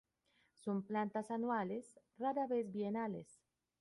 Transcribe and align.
Son 0.55 0.81
plantas 0.81 1.29
anuales, 1.29 1.99
rara 2.17 2.47
vez 2.47 2.63
bienales. 2.71 3.39